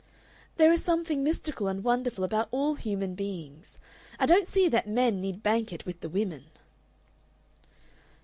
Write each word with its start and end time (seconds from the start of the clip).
"There 0.57 0.71
is 0.71 0.83
something 0.83 1.23
mystical 1.23 1.67
and 1.67 1.83
wonderful 1.83 2.23
about 2.23 2.47
all 2.49 2.73
human 2.73 3.13
beings. 3.13 3.77
I 4.19 4.25
don't 4.25 4.47
see 4.47 4.67
that 4.67 4.89
men 4.89 5.21
need 5.21 5.43
bank 5.43 5.71
it 5.71 5.85
with 5.85 5.99
the 5.99 6.09
women." 6.09 6.45